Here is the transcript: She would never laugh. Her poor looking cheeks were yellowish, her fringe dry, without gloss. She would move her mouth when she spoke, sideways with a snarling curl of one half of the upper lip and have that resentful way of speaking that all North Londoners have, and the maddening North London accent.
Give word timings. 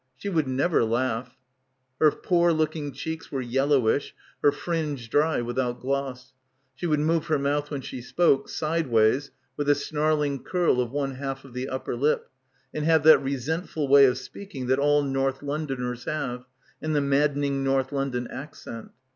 She 0.17 0.29
would 0.29 0.47
never 0.47 0.83
laugh. 0.83 1.37
Her 1.99 2.09
poor 2.09 2.51
looking 2.51 2.91
cheeks 2.91 3.31
were 3.31 3.39
yellowish, 3.43 4.15
her 4.41 4.51
fringe 4.51 5.11
dry, 5.11 5.41
without 5.41 5.79
gloss. 5.79 6.33
She 6.73 6.87
would 6.87 6.99
move 7.01 7.27
her 7.27 7.37
mouth 7.37 7.69
when 7.69 7.81
she 7.81 8.01
spoke, 8.01 8.49
sideways 8.49 9.29
with 9.55 9.69
a 9.69 9.75
snarling 9.75 10.41
curl 10.41 10.81
of 10.81 10.89
one 10.89 11.13
half 11.17 11.45
of 11.45 11.53
the 11.53 11.69
upper 11.69 11.95
lip 11.95 12.31
and 12.73 12.83
have 12.83 13.03
that 13.03 13.21
resentful 13.21 13.87
way 13.87 14.05
of 14.05 14.17
speaking 14.17 14.65
that 14.65 14.79
all 14.79 15.03
North 15.03 15.43
Londoners 15.43 16.05
have, 16.05 16.45
and 16.81 16.95
the 16.95 17.01
maddening 17.01 17.63
North 17.63 17.91
London 17.91 18.25
accent. 18.29 18.89